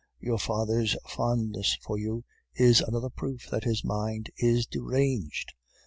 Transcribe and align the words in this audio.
Your 0.19 0.39
father's 0.39 0.95
fondness 1.07 1.77
for 1.83 1.95
you 1.99 2.23
is 2.55 2.81
another 2.81 3.11
proof 3.11 3.47
that 3.51 3.65
his 3.65 3.83
mind 3.85 4.31
is 4.37 4.65
deranged. 4.65 5.53